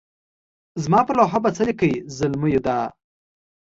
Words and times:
زما 0.83 0.99
پر 1.07 1.15
لوحه 1.17 1.39
به 1.43 1.49
لیکئ 1.67 1.93
زلمیو 2.17 2.61
دا. 2.65 2.77